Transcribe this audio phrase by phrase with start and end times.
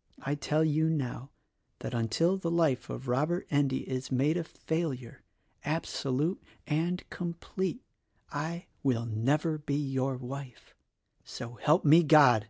[0.20, 1.30] 'I tell you now
[1.78, 5.24] that until the life of Robert Endy is made a failure,
[5.64, 7.82] abso lute and complete,
[8.30, 10.74] I will never be your wife:
[11.24, 12.48] So help me God!